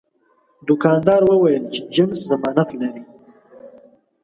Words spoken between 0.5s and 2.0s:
دوکاندار وویل چې